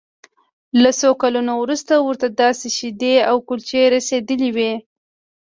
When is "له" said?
0.81-0.89